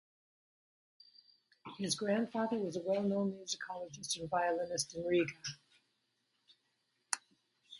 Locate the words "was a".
2.57-2.81